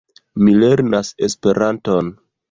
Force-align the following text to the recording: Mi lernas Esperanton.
Mi 0.45 0.53
lernas 0.61 1.11
Esperanton. 1.27 2.09